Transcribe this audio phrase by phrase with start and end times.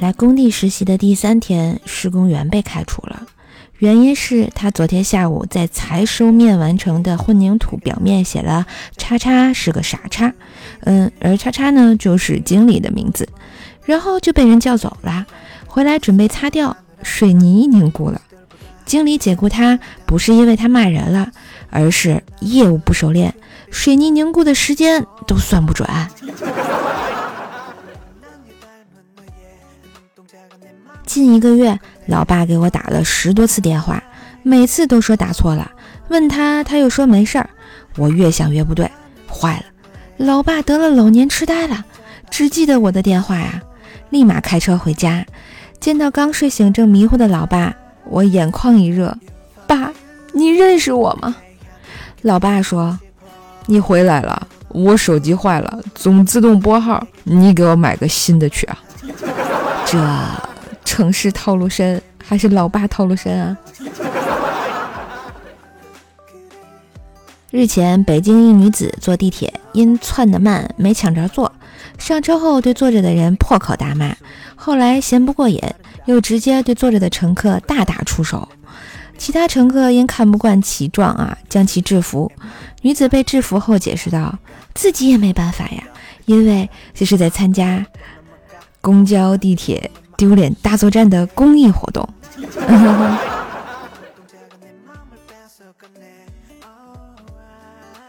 [0.00, 3.26] 来工地实习的第三天，施工员被开除了，
[3.78, 8.66] 原因是他昨天下午在才收面完成的混凝土表面写了
[8.96, 10.32] “叉叉是个傻叉”，
[10.84, 13.28] 嗯，而叉叉呢就是经理的名字，
[13.84, 15.26] 然后就被人叫走了，
[15.66, 18.20] 回来准备擦掉，水泥凝固了。
[18.84, 21.30] 经理解雇他不是因为他骂人了，
[21.68, 23.34] 而是业务不熟练，
[23.70, 25.86] 水泥凝固的时间都算不准。
[31.18, 34.00] 近一个月，老爸给我打了十多次电话，
[34.44, 35.68] 每次都说打错了，
[36.08, 37.50] 问他他又说没事儿。
[37.96, 38.88] 我越想越不对，
[39.28, 39.64] 坏了，
[40.16, 41.84] 老爸得了老年痴呆了，
[42.30, 43.60] 只记得我的电话呀！
[44.10, 45.26] 立马开车回家，
[45.80, 47.74] 见到刚睡醒正迷糊的老爸。
[48.04, 49.14] 我眼眶一热，
[49.66, 49.92] 爸，
[50.32, 51.34] 你认识我吗？
[52.22, 52.98] 老爸说
[53.66, 58.78] ：“你回来了，我手机坏了，总自动拨号，你给我买个新的去啊。
[59.84, 59.98] ”这
[60.88, 63.54] 城市套路深还是老爸套路深啊？
[67.52, 71.52] 日前，北京一女子坐地铁因窜得慢没抢着坐，
[71.98, 74.16] 上车后对坐着的人破口大骂，
[74.56, 75.60] 后来嫌不过瘾。
[76.06, 78.48] 又直接对坐着的乘客大打出手，
[79.18, 82.32] 其他乘客因看不惯其状啊，将其制服。
[82.80, 84.38] 女子被制服后解释道
[84.74, 85.84] ：“自己也没办法呀，
[86.24, 87.84] 因为这是在参加
[88.80, 92.06] 公交、地铁丢脸大作战的公益活动。”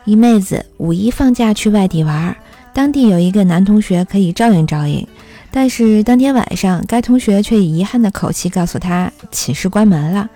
[0.06, 2.36] 一妹子五一放假去外地玩，
[2.74, 5.08] 当地有一个男同学可以照应照应。
[5.52, 10.28] 但是当天晚上，该同学却以遗憾的口气告诉他寝室关门了。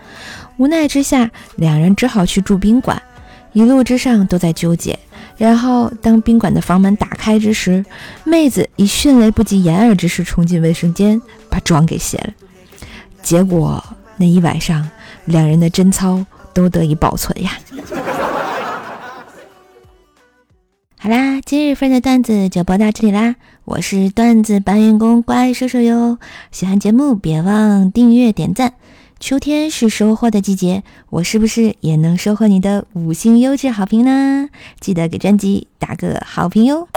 [0.57, 3.01] 无奈之下，两人只好去住宾馆。
[3.53, 4.99] 一路之上都在纠结。
[5.37, 7.83] 然后当宾馆的房门打开之时，
[8.23, 12.33] 妹子以迅雷不及掩耳之势冲进卫生间，把妆给卸了。
[13.23, 13.83] 结果
[14.17, 14.89] 那一晚上，
[15.25, 16.23] 两人的贞操
[16.53, 17.51] 都得以保存呀。
[20.99, 23.35] 好啦，今日份的段子就播到这里啦！
[23.65, 26.17] 我是段子搬运工怪兽兽哟，
[26.51, 28.73] 喜欢节目别忘订阅点赞。
[29.25, 34.49] 秋天是收获的季节，我是不是也能收获你的五星优质好评呢？
[34.81, 36.89] 记得给专辑打个好评哟！